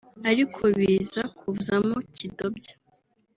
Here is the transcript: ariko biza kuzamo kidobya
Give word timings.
ariko 0.29 0.61
biza 0.77 1.21
kuzamo 1.37 1.97
kidobya 2.15 2.73